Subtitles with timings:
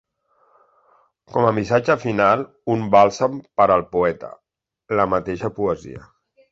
[1.33, 2.43] Com a missatge final,
[2.77, 4.35] un bàlsam per al poeta:
[5.01, 6.09] la mateixa poesia.